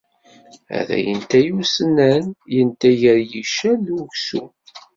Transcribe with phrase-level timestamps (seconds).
[0.69, 4.49] Ha-t-a yenta-yi usennan, yenta gar yiccer d uksum.